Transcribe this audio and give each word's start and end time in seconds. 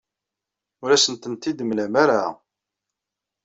Ur 0.83 0.89
asent-tent-id-temlam 0.91 1.93
ara. 2.03 2.21